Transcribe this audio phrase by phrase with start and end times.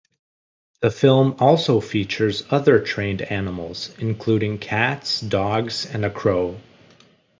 [0.79, 6.59] The film also features other trained animals, including cats, dogs and a crow.